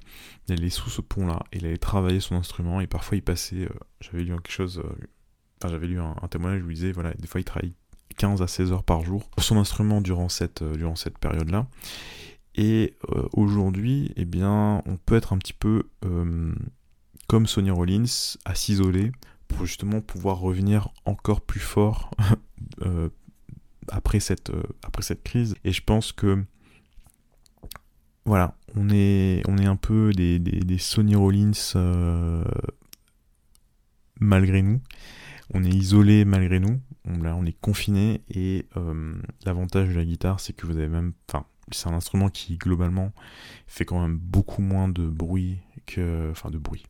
Il 0.47 0.53
allait 0.53 0.69
sous 0.69 0.89
ce 0.89 1.01
pont 1.01 1.27
là 1.27 1.39
il 1.53 1.65
allait 1.65 1.77
travailler 1.77 2.19
son 2.19 2.35
instrument. 2.35 2.81
Et 2.81 2.87
parfois 2.87 3.17
il 3.17 3.23
passait 3.23 3.67
j'avais 4.01 4.23
lu 4.23 4.33
quelque 4.33 4.51
chose 4.51 4.81
enfin 5.57 5.71
j'avais 5.71 5.87
lu 5.87 5.99
un, 5.99 6.15
témoignage 6.29 6.63
où 6.63 6.69
il 6.69 6.75
disait 6.75 6.91
voilà 6.91 7.13
des 7.13 7.27
fois 7.27 7.41
il 7.41 7.45
travaillait 7.45 7.73
15 8.17 8.41
à 8.41 8.47
16 8.47 8.71
heures 8.71 8.83
par 8.83 9.01
jour 9.01 9.29
son 9.37 9.57
instrument 9.57 10.01
durant 10.01 10.29
cette, 10.29 10.63
durant 10.63 10.95
cette 10.95 11.17
période 11.19 11.49
là 11.49 11.67
et 12.55 12.95
euh, 13.09 13.27
aujourd'hui, 13.33 14.11
eh 14.15 14.25
bien, 14.25 14.81
on 14.85 14.97
peut 14.97 15.15
être 15.15 15.33
un 15.33 15.37
petit 15.37 15.53
peu 15.53 15.83
euh, 16.05 16.53
comme 17.27 17.47
Sonny 17.47 17.71
Rollins, 17.71 18.03
à 18.45 18.55
s'isoler 18.55 19.11
pour 19.47 19.65
justement 19.65 20.01
pouvoir 20.01 20.39
revenir 20.39 20.89
encore 21.05 21.41
plus 21.41 21.59
fort 21.59 22.11
euh, 22.81 23.09
après, 23.87 24.19
cette, 24.19 24.51
après 24.83 25.03
cette 25.03 25.23
crise. 25.23 25.55
Et 25.63 25.71
je 25.71 25.83
pense 25.83 26.11
que 26.11 26.43
voilà, 28.25 28.55
on 28.75 28.89
est, 28.89 29.41
on 29.47 29.57
est 29.57 29.65
un 29.65 29.75
peu 29.75 30.11
des, 30.11 30.37
des, 30.39 31.15
Rollins 31.15 31.51
malgré 34.19 34.61
nous. 34.61 34.81
On 35.53 35.63
est 35.63 35.73
isolé 35.73 36.25
malgré 36.25 36.59
nous. 36.59 36.79
On, 37.05 37.25
on 37.25 37.45
est 37.45 37.59
confiné 37.59 38.21
et 38.29 38.67
l'avantage 39.45 39.89
de 39.89 39.93
la 39.93 40.05
guitare, 40.05 40.39
c'est 40.39 40.53
que 40.53 40.67
vous 40.67 40.77
avez 40.77 40.89
même, 40.89 41.13
enfin, 41.27 41.45
c'est 41.71 41.87
un 41.87 41.93
instrument 41.93 42.29
qui 42.29 42.57
globalement 42.57 43.11
fait 43.67 43.85
quand 43.85 44.01
même 44.01 44.17
beaucoup 44.17 44.61
moins 44.61 44.87
de 44.87 45.05
bruit 45.05 45.57
que, 45.85 46.29
enfin 46.31 46.49
de 46.49 46.57
bruit, 46.57 46.85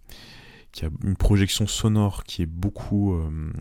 qui 0.71 0.85
a 0.85 0.89
une 1.03 1.15
projection 1.15 1.67
sonore 1.67 2.23
qui 2.23 2.41
est 2.41 2.47
beaucoup, 2.47 3.13
euh, 3.13 3.51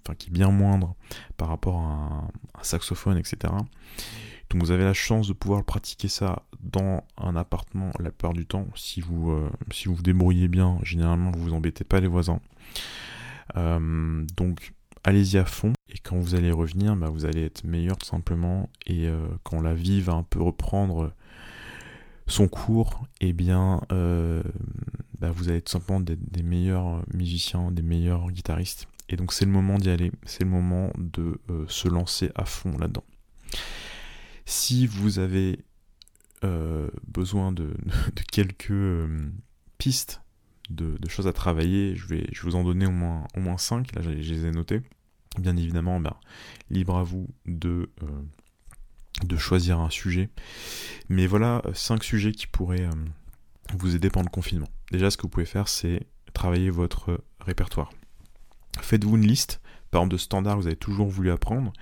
enfin 0.00 0.14
qui 0.14 0.28
est 0.28 0.32
bien 0.32 0.50
moindre 0.50 0.94
par 1.36 1.48
rapport 1.48 1.78
à 1.78 1.82
un, 1.82 2.30
saxophone, 2.62 3.18
etc. 3.18 3.52
Donc 4.50 4.62
vous 4.62 4.70
avez 4.70 4.84
la 4.84 4.94
chance 4.94 5.28
de 5.28 5.32
pouvoir 5.32 5.64
pratiquer 5.64 6.08
ça 6.08 6.42
dans 6.60 7.04
un 7.18 7.36
appartement 7.36 7.92
la 7.98 8.10
plupart 8.10 8.32
du 8.32 8.46
temps. 8.46 8.66
Si 8.74 9.00
vous 9.00 9.30
euh, 9.30 9.50
si 9.70 9.88
vous, 9.88 9.94
vous 9.94 10.02
débrouillez 10.02 10.48
bien, 10.48 10.78
généralement 10.82 11.30
vous 11.30 11.42
vous 11.42 11.52
embêtez 11.52 11.84
pas 11.84 12.00
les 12.00 12.08
voisins. 12.08 12.40
Euh, 13.56 14.24
donc 14.36 14.72
allez-y 15.06 15.38
à 15.38 15.44
fond. 15.44 15.72
Et 15.88 15.98
quand 15.98 16.18
vous 16.18 16.34
allez 16.34 16.50
revenir, 16.50 16.96
bah, 16.96 17.08
vous 17.08 17.24
allez 17.24 17.44
être 17.44 17.64
meilleur 17.64 17.96
tout 17.96 18.06
simplement. 18.06 18.68
Et 18.86 19.06
euh, 19.06 19.26
quand 19.44 19.62
la 19.62 19.72
vie 19.72 20.02
va 20.02 20.12
un 20.12 20.24
peu 20.24 20.42
reprendre 20.42 21.14
son 22.26 22.48
cours, 22.48 23.06
eh 23.20 23.32
bien, 23.32 23.80
euh, 23.92 24.42
bah, 25.20 25.30
vous 25.30 25.48
allez 25.48 25.62
tout 25.62 25.70
simplement 25.70 26.00
des, 26.00 26.42
meilleurs 26.42 27.04
musiciens, 27.14 27.70
des 27.70 27.82
meilleurs 27.82 28.30
guitaristes. 28.32 28.88
Et 29.08 29.16
donc 29.16 29.32
c'est 29.32 29.44
le 29.44 29.52
moment 29.52 29.78
d'y 29.78 29.90
aller, 29.90 30.10
c'est 30.24 30.42
le 30.42 30.50
moment 30.50 30.90
de 30.98 31.38
euh, 31.50 31.64
se 31.68 31.86
lancer 31.88 32.32
à 32.34 32.44
fond 32.44 32.76
là-dedans. 32.76 33.04
Si 34.44 34.86
vous 34.86 35.18
avez 35.18 35.60
besoin 37.08 37.50
de, 37.50 37.74
quelques 38.30 39.08
pistes 39.78 40.22
de, 40.70 40.96
choses 41.08 41.26
à 41.26 41.32
travailler, 41.32 41.96
je 41.96 42.06
vais, 42.06 42.26
je 42.32 42.42
vous 42.42 42.54
en 42.54 42.62
donner 42.62 42.86
au 42.86 42.92
moins, 42.92 43.26
au 43.36 43.40
moins 43.40 43.58
5, 43.58 43.92
là 43.96 44.02
je 44.02 44.10
les 44.10 44.46
ai 44.46 44.50
notés. 44.52 44.82
Bien 45.38 45.56
évidemment, 45.56 46.00
ben, 46.00 46.14
libre 46.70 46.96
à 46.96 47.02
vous 47.02 47.28
de, 47.46 47.90
euh, 48.02 48.06
de 49.24 49.36
choisir 49.36 49.80
un 49.80 49.90
sujet. 49.90 50.30
Mais 51.08 51.26
voilà 51.26 51.62
euh, 51.66 51.74
cinq 51.74 52.02
sujets 52.04 52.32
qui 52.32 52.46
pourraient 52.46 52.86
euh, 52.86 53.04
vous 53.78 53.94
aider 53.94 54.08
pendant 54.08 54.26
le 54.26 54.30
confinement. 54.30 54.68
Déjà, 54.92 55.10
ce 55.10 55.16
que 55.16 55.22
vous 55.22 55.28
pouvez 55.28 55.46
faire, 55.46 55.68
c'est 55.68 56.06
travailler 56.32 56.70
votre 56.70 57.22
répertoire. 57.40 57.90
Faites-vous 58.80 59.16
une 59.16 59.26
liste, 59.26 59.60
par 59.90 60.02
exemple, 60.02 60.12
de 60.12 60.18
standards 60.18 60.56
que 60.56 60.60
vous 60.60 60.66
avez 60.66 60.76
toujours 60.76 61.08
voulu 61.08 61.30
apprendre, 61.30 61.72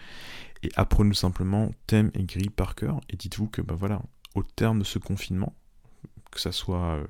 et 0.62 0.70
apprenez 0.76 1.14
simplement 1.14 1.73
thème 1.87 2.11
et 2.14 2.25
grille 2.25 2.50
par 2.50 2.75
cœur, 2.75 3.00
et 3.11 3.16
dites-vous 3.16 3.49
que, 3.49 3.62
ben 3.62 3.75
voilà, 3.75 4.00
au 4.34 4.42
terme 4.42 4.78
de 4.80 4.84
ce 4.84 4.99
confinement, 4.99 5.54
que 6.30 6.40
ça 6.40 6.52
soit 6.52 7.04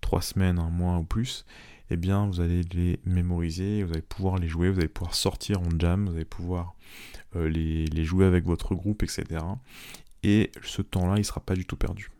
trois 0.00 0.22
semaines, 0.22 0.58
un 0.58 0.70
mois 0.70 0.98
ou 0.98 1.04
plus, 1.04 1.44
eh 1.90 1.96
bien 1.96 2.26
vous 2.26 2.40
allez 2.40 2.62
les 2.72 3.00
mémoriser, 3.04 3.82
vous 3.82 3.92
allez 3.92 4.02
pouvoir 4.02 4.38
les 4.38 4.48
jouer, 4.48 4.70
vous 4.70 4.78
allez 4.78 4.88
pouvoir 4.88 5.14
sortir 5.14 5.60
en 5.60 5.68
jam, 5.78 6.08
vous 6.08 6.16
allez 6.16 6.24
pouvoir 6.24 6.74
euh, 7.36 7.48
les, 7.48 8.04
jouer 8.04 8.26
avec 8.26 8.44
votre 8.44 8.74
groupe, 8.74 9.02
etc. 9.02 9.24
Et 10.22 10.50
ce 10.62 10.82
temps-là, 10.82 11.14
il 11.16 11.20
ne 11.20 11.24
sera 11.24 11.40
pas 11.40 11.54
du 11.54 11.64
tout 11.64 11.76
perdu. 11.76 12.10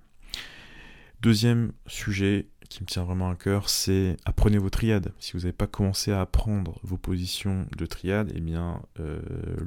Deuxième 1.21 1.73
sujet 1.87 2.49
qui 2.69 2.83
me 2.83 2.87
tient 2.87 3.05
vraiment 3.05 3.31
à 3.31 3.37
cœur, 3.37 3.69
c'est 3.69 4.17
apprenez 4.25 4.59
vos 4.59 4.71
triades. 4.71 5.13
Si 5.19 5.33
vous 5.33 5.41
n'avez 5.41 5.53
pas 5.53 5.67
commencé 5.67 6.13
à 6.13 6.21
apprendre 6.21 6.79
vos 6.83 6.99
positions 6.99 7.67
de 7.77 7.87
triade, 7.87 8.33
eh 8.35 8.41
bien 8.41 8.83
euh, 9.01 9.21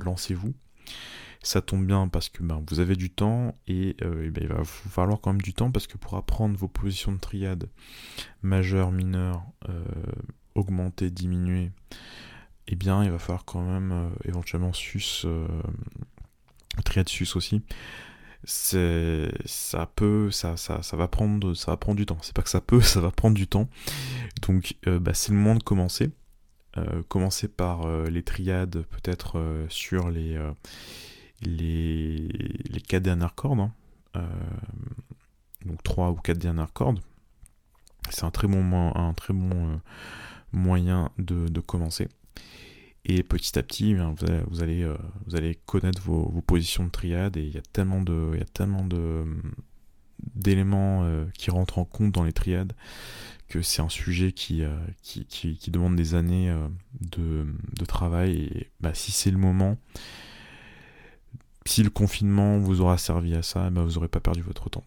lancez-vous. 0.03 0.53
Ça 1.41 1.61
tombe 1.61 1.85
bien 1.85 2.09
parce 2.09 2.27
que 2.27 2.43
ben, 2.43 2.61
vous 2.69 2.81
avez 2.81 2.97
du 2.97 3.09
temps 3.09 3.55
et, 3.67 3.95
euh, 4.01 4.29
ben, 4.29 4.43
il 4.43 4.49
va 4.49 4.57
vous 4.57 4.65
falloir 4.65 5.21
quand 5.21 5.31
même 5.31 5.41
du 5.41 5.53
temps 5.53 5.71
parce 5.71 5.87
que 5.87 5.97
pour 5.97 6.15
apprendre 6.15 6.57
vos 6.57 6.67
positions 6.67 7.13
de 7.13 7.17
triade 7.17 7.69
majeur, 8.41 8.91
mineur, 8.91 9.43
euh, 9.69 9.85
augmenter, 10.55 11.09
diminuer, 11.09 11.71
eh 12.67 12.75
bien 12.75 13.05
il 13.05 13.11
va 13.11 13.19
falloir 13.19 13.45
quand 13.45 13.61
même 13.61 13.91
euh, 13.93 14.09
éventuellement 14.25 14.73
sus, 14.73 15.25
triade 16.83 17.07
sus 17.07 17.29
aussi. 17.35 17.61
C'est 18.43 19.31
ça 19.45 19.89
peut 19.95 20.31
ça, 20.31 20.57
ça, 20.57 20.81
ça 20.81 20.97
va 20.97 21.07
prendre 21.07 21.53
ça 21.53 21.71
va 21.71 21.77
prendre 21.77 21.97
du 21.97 22.05
temps. 22.05 22.17
C'est 22.21 22.35
pas 22.35 22.41
que 22.41 22.49
ça 22.49 22.61
peut 22.61 22.81
ça 22.81 22.99
va 22.99 23.11
prendre 23.11 23.35
du 23.35 23.47
temps. 23.47 23.69
Donc 24.41 24.75
bah, 24.85 25.13
c'est 25.13 25.31
le 25.31 25.37
moment 25.37 25.55
de 25.55 25.63
commencer 25.63 26.11
commencer 27.07 27.47
par 27.47 27.87
les 28.05 28.23
triades 28.23 28.83
peut-être 28.83 29.65
sur 29.69 30.09
les 30.09 30.37
les, 31.41 32.27
les 32.69 32.81
4 32.81 33.03
dernières 33.03 33.35
cordes, 33.35 33.59
hein. 33.59 33.71
euh, 34.15 34.25
donc 35.65 35.81
3 35.83 36.11
ou 36.11 36.15
4 36.15 36.37
dernières 36.37 36.73
cordes. 36.73 36.99
C'est 38.09 38.23
un 38.23 38.31
très 38.31 38.47
bon, 38.47 38.91
un 38.95 39.13
très 39.13 39.33
bon 39.33 39.69
euh, 39.69 39.75
moyen 40.51 41.11
de, 41.17 41.59
commencer. 41.59 42.07
Et 43.05 43.23
petit 43.23 43.57
à 43.57 43.63
petit, 43.63 43.91
eh 43.91 43.95
vous, 43.95 44.25
allez, 44.25 44.41
vous, 44.47 44.63
allez, 44.63 44.83
euh, 44.83 44.97
vous 45.25 45.35
allez 45.35 45.55
connaître 45.65 46.01
vos, 46.01 46.41
positions 46.41 46.85
de 46.85 46.89
triade 46.89 47.37
et 47.37 47.43
il 47.43 47.53
y 47.53 47.57
a 47.57 47.61
tellement 47.61 48.01
de, 48.01 48.31
il 48.33 48.39
y 48.39 48.43
a 48.43 48.45
tellement 48.45 48.85
de 48.85 49.25
d'éléments 50.35 51.09
qui 51.33 51.49
rentrent 51.49 51.79
en 51.79 51.85
compte 51.85 52.11
dans 52.11 52.25
les 52.25 52.33
triades 52.33 52.73
que 53.49 53.61
c'est 53.61 53.81
un 53.81 53.89
sujet 53.89 54.31
qui, 54.31 54.63
qui, 55.01 55.71
demande 55.71 55.95
des 55.95 56.15
années 56.15 56.55
de, 57.01 57.45
de, 57.77 57.85
travail 57.85 58.43
et 58.43 58.69
bah, 58.79 58.93
si 58.93 59.11
c'est 59.11 59.31
le 59.31 59.37
moment 59.37 59.77
si 61.69 61.83
le 61.83 61.89
confinement 61.89 62.57
vous 62.57 62.81
aura 62.81 62.97
servi 62.97 63.35
à 63.35 63.43
ça, 63.43 63.69
ben 63.69 63.83
vous 63.83 63.93
n'aurez 63.93 64.07
pas 64.07 64.19
perdu 64.19 64.41
votre 64.41 64.69
temps. 64.69 64.85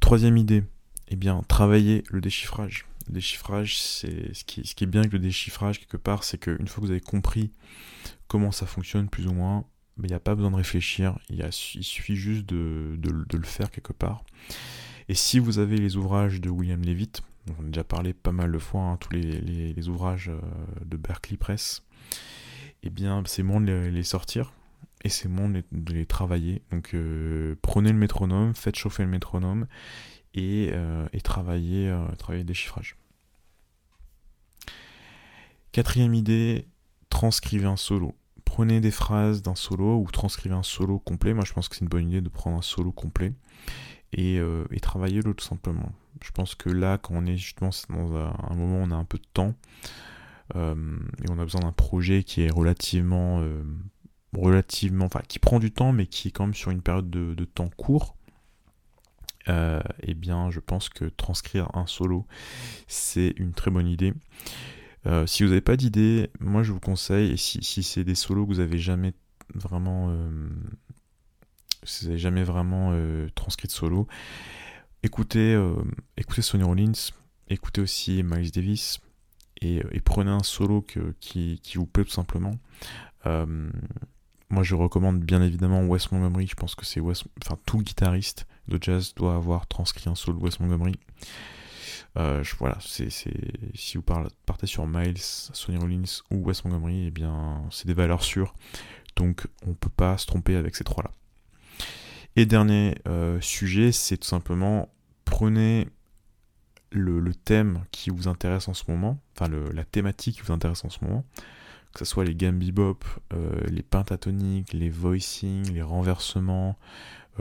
Troisième 0.00 0.36
idée, 0.38 0.64
eh 1.08 1.16
bien, 1.16 1.42
travailler 1.48 2.02
le 2.10 2.20
déchiffrage. 2.20 2.86
Déchiffrage, 3.08 3.78
c'est 3.78 4.34
ce 4.34 4.44
qui, 4.44 4.60
est 4.60 4.86
bien 4.86 5.02
avec 5.02 5.12
le 5.12 5.18
déchiffrage 5.18 5.78
quelque 5.78 5.98
part, 5.98 6.24
c'est 6.24 6.38
qu'une 6.38 6.66
fois 6.66 6.80
que 6.80 6.86
vous 6.86 6.90
avez 6.90 7.00
compris 7.00 7.52
comment 8.26 8.52
ça 8.52 8.66
fonctionne 8.66 9.08
plus 9.08 9.26
ou 9.26 9.32
moins, 9.32 9.64
ben, 9.96 10.04
il 10.04 10.08
n'y 10.08 10.14
a 10.14 10.20
pas 10.20 10.34
besoin 10.34 10.50
de 10.50 10.56
réfléchir, 10.56 11.18
il, 11.28 11.46
il 11.74 11.84
suffit 11.84 12.16
juste 12.16 12.46
de, 12.46 12.98
le 13.02 13.44
faire 13.44 13.70
quelque 13.70 13.92
part. 13.92 14.24
Et 15.08 15.14
si 15.14 15.38
vous 15.38 15.58
avez 15.58 15.76
les 15.76 15.96
ouvrages 15.96 16.40
de 16.40 16.48
William 16.48 16.82
Levitt, 16.82 17.22
on 17.58 17.64
a 17.64 17.66
déjà 17.66 17.84
parlé 17.84 18.12
pas 18.12 18.32
mal 18.32 18.52
de 18.52 18.58
fois, 18.58 18.82
hein, 18.82 18.96
tous 18.96 19.12
les, 19.12 19.88
ouvrages 19.88 20.28
euh, 20.28 20.40
de 20.84 20.96
Berkeley 20.96 21.36
Press, 21.36 21.82
eh 22.82 22.90
bien 22.90 23.22
c'est 23.26 23.42
bon 23.42 23.60
de 23.60 23.72
les 23.72 24.02
sortir, 24.02 24.52
et 25.04 25.08
c'est 25.08 25.28
bon 25.28 25.48
de 25.48 25.92
les 25.92 26.06
travailler. 26.06 26.62
Donc 26.70 26.94
euh, 26.94 27.56
prenez 27.62 27.92
le 27.92 27.98
métronome, 27.98 28.54
faites 28.54 28.76
chauffer 28.76 29.04
le 29.04 29.10
métronome 29.10 29.66
et, 30.34 30.70
euh, 30.72 31.06
travaillez, 31.22 31.94
travaillez 32.18 32.44
des 32.44 32.54
chiffrages. 32.54 32.96
Quatrième 35.72 36.14
idée, 36.14 36.66
transcrivez 37.10 37.66
un 37.66 37.76
solo. 37.76 38.14
Prenez 38.44 38.80
des 38.80 38.90
phrases 38.90 39.42
d'un 39.42 39.54
solo 39.54 39.98
ou 39.98 40.10
transcrivez 40.10 40.54
un 40.54 40.62
solo 40.62 40.98
complet. 40.98 41.34
Moi 41.34 41.44
je 41.44 41.52
pense 41.52 41.68
que 41.68 41.76
c'est 41.76 41.82
une 41.82 41.88
bonne 41.88 42.08
idée 42.08 42.20
de 42.20 42.28
prendre 42.28 42.56
un 42.56 42.62
solo 42.62 42.92
complet 42.92 43.32
et, 44.12 44.36
et 44.36 44.80
travaillez-le 44.80 45.34
tout 45.34 45.44
simplement. 45.44 45.92
Je 46.22 46.30
pense 46.30 46.54
que 46.54 46.70
là, 46.70 46.98
quand 46.98 47.14
on 47.14 47.26
est 47.26 47.36
justement 47.36 47.70
dans 47.88 48.16
un, 48.16 48.54
moment 48.54 48.80
où 48.80 48.86
on 48.86 48.90
a 48.90 48.96
un 48.96 49.04
peu 49.04 49.18
de 49.18 49.26
temps, 49.32 49.54
et 50.54 51.28
on 51.28 51.38
a 51.38 51.42
besoin 51.42 51.62
d'un 51.62 51.72
projet 51.72 52.22
qui 52.22 52.42
est 52.42 52.50
relativement 52.50 53.42
relativement, 54.32 55.06
enfin 55.06 55.22
qui 55.26 55.38
prend 55.38 55.58
du 55.58 55.72
temps, 55.72 55.92
mais 55.92 56.06
qui 56.06 56.28
est 56.28 56.30
quand 56.30 56.46
même 56.46 56.54
sur 56.54 56.70
une 56.70 56.82
période 56.82 57.10
de, 57.10 57.44
temps 57.44 57.70
court, 57.76 58.16
euh, 59.48 59.80
eh 60.02 60.14
bien 60.14 60.50
je 60.50 60.60
pense 60.60 60.88
que 60.88 61.06
transcrire 61.06 61.68
un 61.74 61.86
solo, 61.86 62.26
c'est 62.86 63.34
une 63.36 63.52
très 63.52 63.70
bonne 63.70 63.88
idée. 63.88 64.14
si 65.26 65.42
vous 65.42 65.48
n'avez 65.50 65.60
pas 65.60 65.76
d'idée, 65.76 66.30
moi 66.40 66.62
je 66.62 66.72
vous 66.72 66.80
conseille, 66.80 67.32
et 67.32 67.36
si, 67.36 67.62
si 67.62 67.82
c'est 67.82 68.04
des 68.04 68.14
solos 68.14 68.46
que 68.46 68.52
vous 68.52 68.60
avez 68.60 68.78
jamais 68.78 69.14
vraiment, 69.54 70.08
vous 71.82 72.06
avez 72.08 72.18
jamais 72.18 72.44
vraiment 72.44 72.92
transcrit 73.34 73.68
de 73.68 73.72
solo, 73.72 74.06
écoutez, 75.02 75.58
écoutez 76.16 76.42
Sonny 76.42 76.64
Rollins, 76.64 77.10
écoutez 77.48 77.80
aussi 77.80 78.22
Miles 78.22 78.50
Davis, 78.50 79.00
et, 79.62 79.82
prenez 80.04 80.30
un 80.30 80.42
solo 80.42 80.82
qui, 81.20 81.60
vous 81.74 81.86
plaît 81.86 82.04
tout 82.04 82.10
simplement. 82.10 82.54
moi 83.24 84.62
je 84.62 84.74
recommande 84.74 85.20
bien 85.20 85.42
évidemment 85.42 85.84
Wes 85.84 86.10
Montgomery, 86.12 86.46
je 86.46 86.54
pense 86.54 86.74
que 86.74 86.84
c'est 86.84 87.00
tout 87.64 87.78
guitariste 87.78 88.46
de 88.68 88.78
jazz 88.80 89.14
doit 89.14 89.34
avoir 89.34 89.66
transcrit 89.66 90.10
un 90.10 90.14
solo 90.14 90.38
de 90.38 90.44
Wes 90.44 90.60
Montgomery. 90.60 90.98
Euh, 92.18 92.42
voilà, 92.58 92.78
c'est, 92.80 93.10
si 93.10 93.96
vous 93.96 94.02
partez 94.02 94.66
sur 94.66 94.86
Miles, 94.86 95.18
Sonny 95.18 95.78
Rollins 95.78 96.22
ou 96.30 96.44
Wes 96.46 96.64
Montgomery, 96.64 97.06
eh 97.06 97.10
bien, 97.10 97.62
c'est 97.70 97.86
des 97.86 97.94
valeurs 97.94 98.22
sûres. 98.22 98.54
Donc, 99.16 99.46
on 99.66 99.70
ne 99.70 99.74
peut 99.74 99.90
pas 99.90 100.16
se 100.18 100.26
tromper 100.26 100.56
avec 100.56 100.76
ces 100.76 100.84
trois-là. 100.84 101.10
Et 102.36 102.46
dernier 102.46 102.96
euh, 103.08 103.40
sujet, 103.40 103.92
c'est 103.92 104.18
tout 104.18 104.28
simplement 104.28 104.88
prenez 105.24 105.88
le, 106.90 107.34
thème 107.34 107.84
qui 107.90 108.10
vous 108.10 108.28
intéresse 108.28 108.68
en 108.68 108.74
ce 108.74 108.84
moment, 108.88 109.18
enfin 109.34 109.50
la 109.50 109.84
thématique 109.84 110.36
qui 110.36 110.42
vous 110.42 110.52
intéresse 110.52 110.84
en 110.84 110.90
ce 110.90 111.04
moment, 111.04 111.24
que 111.92 112.00
ce 112.00 112.04
soit 112.04 112.24
les 112.24 112.34
gamme 112.34 112.58
bebop, 112.58 113.04
euh, 113.32 113.60
les 113.68 113.82
pentatoniques, 113.82 114.72
les 114.72 114.90
voicing, 114.90 115.72
les 115.72 115.82
renversements, 115.82 116.78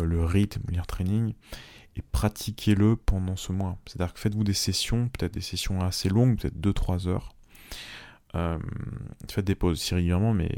le 0.01 0.25
rythme, 0.25 0.61
l'air 0.71 0.87
training, 0.87 1.33
et 1.95 2.01
pratiquez-le 2.01 2.95
pendant 2.95 3.35
ce 3.35 3.51
mois. 3.51 3.77
C'est-à-dire 3.85 4.13
que 4.13 4.19
faites-vous 4.19 4.43
des 4.43 4.53
sessions, 4.53 5.09
peut-être 5.09 5.33
des 5.33 5.41
sessions 5.41 5.81
assez 5.81 6.09
longues, 6.09 6.37
peut-être 6.37 6.59
2-3 6.59 7.07
heures. 7.07 7.35
Euh, 8.35 8.59
faites 9.29 9.45
des 9.45 9.55
pauses 9.55 9.79
si 9.79 9.93
régulièrement, 9.93 10.33
mais 10.33 10.49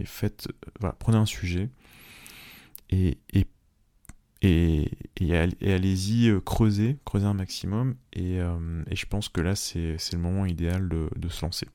prenez 1.00 1.18
un 1.18 1.28
sujet 1.28 1.70
et, 2.90 3.20
et, 3.34 3.46
et, 4.42 4.90
allez-y 5.32 6.30
euh, 6.30 6.40
creuser, 6.40 6.98
creuser 7.06 7.26
un 7.26 7.34
maximum. 7.34 7.96
Euh, 8.18 8.84
et, 8.90 8.96
je 8.96 9.06
pense 9.06 9.30
que 9.30 9.42
là, 9.42 9.56
c'est 9.56 9.98
le 10.14 10.20
moment 10.20 10.46
idéal 10.46 10.90
de, 10.90 11.30
se 11.30 11.44
lancer. 11.44 11.68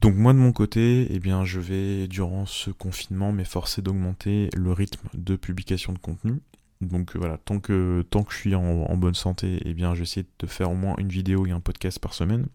Donc 0.00 0.14
moi 0.14 0.32
de 0.32 0.38
mon 0.38 0.52
côté, 0.52 1.08
eh 1.10 1.18
bien, 1.18 1.44
je 1.44 1.60
vais 1.60 2.08
durant 2.08 2.46
ce 2.46 2.70
confinement 2.70 3.32
m'efforcer 3.32 3.82
d'augmenter 3.82 4.48
le 4.56 4.72
rythme 4.72 5.08
de 5.12 5.36
publication 5.36 5.92
de 5.92 5.98
contenu. 5.98 6.40
Donc 6.80 7.14
voilà, 7.16 7.36
tant 7.36 7.60
que, 7.60 8.02
tant 8.08 8.22
que 8.22 8.32
je 8.32 8.38
suis 8.38 8.54
en, 8.54 8.96
bonne 8.96 9.14
santé, 9.14 9.60
eh 9.66 9.74
bien 9.74 9.94
j'essaie 9.94 10.24
de 10.38 10.46
faire 10.46 10.70
au 10.70 10.74
moins 10.74 10.94
une 10.96 11.10
vidéo 11.10 11.46
et 11.46 11.50
un 11.50 11.60
podcast 11.60 11.98
par 11.98 12.14
semaine. 12.14 12.46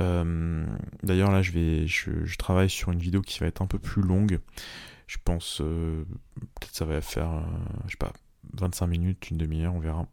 Euh, 0.00 0.64
d'ailleurs 1.02 1.32
là 1.32 1.42
je 1.42 1.50
vais 1.50 1.86
je, 1.88 2.36
travaille 2.36 2.70
sur 2.70 2.92
une 2.92 3.00
vidéo 3.00 3.20
qui 3.20 3.40
va 3.40 3.46
être 3.46 3.60
un 3.60 3.66
peu 3.66 3.78
plus 3.78 4.02
longue. 4.02 4.40
Je 5.06 5.18
pense 5.22 5.60
euh, 5.60 6.04
peut-être 6.60 6.74
ça 6.74 6.84
va 6.86 7.00
faire 7.02 7.30
euh, 7.32 7.42
je 7.86 7.92
sais 7.92 7.96
pas 7.98 8.12
25 8.54 8.86
minutes, 8.86 9.30
une 9.30 9.38
demi-heure, 9.38 9.74
on 9.74 9.80
verra. 9.80 10.06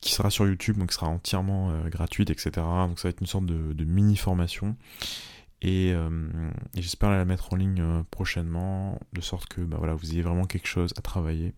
Qui 0.00 0.12
sera 0.12 0.30
sur 0.30 0.46
YouTube, 0.46 0.78
donc 0.78 0.92
sera 0.92 1.08
entièrement 1.08 1.88
gratuite, 1.88 2.30
etc. 2.30 2.50
Donc 2.54 3.00
ça 3.00 3.08
va 3.08 3.10
être 3.10 3.20
une 3.20 3.26
sorte 3.26 3.46
de 3.46 3.84
mini 3.84 4.16
formation. 4.16 4.76
Euh, 5.64 6.50
et, 6.74 6.82
j'espère 6.82 7.10
la 7.10 7.24
mettre 7.24 7.52
en 7.52 7.56
ligne 7.56 7.80
euh, 7.80 8.02
prochainement, 8.10 9.00
de 9.12 9.20
sorte 9.20 9.48
que 9.48 9.60
bah, 9.60 9.76
voilà, 9.78 9.94
vous 9.94 10.12
ayez 10.12 10.22
vraiment 10.22 10.44
quelque 10.44 10.68
chose 10.68 10.92
à 10.96 11.00
travailler. 11.00 11.54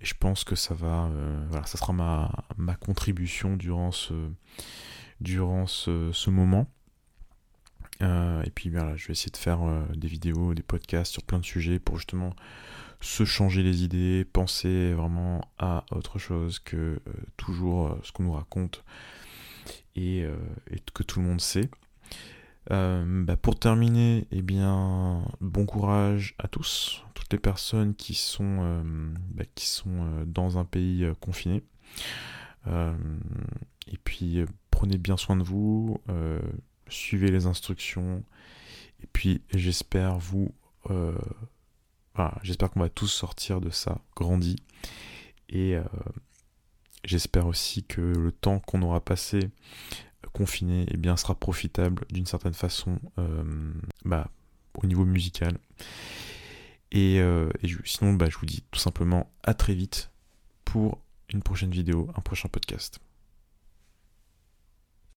Et 0.00 0.04
je 0.04 0.14
pense 0.18 0.44
que 0.44 0.56
ça 0.56 0.74
va, 0.74 1.06
euh, 1.06 1.62
ça 1.64 1.78
sera 1.78 1.92
ma, 1.92 2.74
contribution 2.76 3.56
durant 3.56 3.92
ce 3.92 4.30
moment. 6.30 6.66
Et 8.00 8.50
puis 8.54 8.70
voilà, 8.70 8.96
je 8.96 9.06
vais 9.06 9.12
essayer 9.12 9.30
de 9.30 9.36
faire 9.36 9.60
des 9.94 10.08
vidéos, 10.08 10.54
des 10.54 10.62
podcasts 10.62 11.12
sur 11.12 11.22
plein 11.22 11.38
de 11.38 11.44
sujets 11.44 11.78
pour 11.78 11.96
justement 11.96 12.34
se 13.00 13.24
changer 13.24 13.62
les 13.62 13.82
idées, 13.84 14.24
penser 14.24 14.92
vraiment 14.92 15.48
à 15.58 15.84
autre 15.90 16.18
chose 16.18 16.58
que 16.58 17.00
toujours 17.36 17.96
ce 18.02 18.12
qu'on 18.12 18.24
nous 18.24 18.32
raconte 18.32 18.84
et, 19.96 20.26
que 20.92 21.02
tout 21.02 21.20
le 21.20 21.26
monde 21.26 21.40
sait. 21.40 21.70
Euh, 22.70 23.24
bah, 23.24 23.36
pour 23.36 23.58
terminer, 23.58 24.26
eh 24.30 24.42
bien, 24.42 25.26
bon 25.40 25.66
courage 25.66 26.34
à 26.38 26.48
tous, 26.48 27.04
toutes 27.14 27.30
les 27.32 27.38
personnes 27.38 27.94
qui 27.94 28.14
sont, 28.14 28.58
euh, 28.60 28.82
bah, 29.32 29.44
qui 29.54 29.66
sont 29.66 29.90
euh, 29.90 30.24
dans 30.24 30.58
un 30.58 30.64
pays 30.64 31.06
confiné. 31.20 31.62
et 32.66 33.98
puis, 34.04 34.44
prenez 34.70 34.96
bien 34.96 35.16
soin 35.16 35.36
de 35.36 35.42
vous, 35.42 36.00
suivez 36.88 37.30
les 37.30 37.46
instructions. 37.46 38.22
Et 39.02 39.06
puis, 39.12 39.42
j'espère 39.52 40.18
vous, 40.18 40.52
j'espère 42.42 42.70
qu'on 42.70 42.80
va 42.80 42.88
tous 42.88 43.08
sortir 43.08 43.60
de 43.60 43.70
ça, 43.70 44.00
grandi. 44.16 44.56
Et 45.48 45.76
j'espère 47.04 47.46
aussi 47.46 47.84
que 47.84 48.00
le 48.00 48.32
temps 48.32 48.60
qu'on 48.60 48.82
aura 48.82 49.00
passé 49.00 49.50
confiné 50.34 50.84
eh 50.90 50.96
bien, 50.98 51.16
sera 51.16 51.34
profitable 51.34 52.04
d'une 52.10 52.26
certaine 52.26 52.54
façon 52.54 52.98
euh, 53.18 53.72
bah, 54.04 54.30
au 54.74 54.86
niveau 54.86 55.06
musical. 55.06 55.58
Et, 56.90 57.20
euh, 57.20 57.48
sinon, 57.84 58.12
bah, 58.12 58.28
je 58.28 58.36
vous 58.36 58.46
dis 58.46 58.62
tout 58.70 58.80
simplement 58.80 59.32
à 59.42 59.54
très 59.54 59.74
vite 59.74 60.10
pour 60.64 61.00
une 61.32 61.42
prochaine 61.42 61.70
vidéo, 61.70 62.10
un 62.16 62.20
prochain 62.20 62.48
podcast. 62.48 63.00